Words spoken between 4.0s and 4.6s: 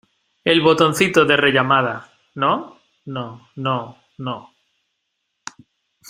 no...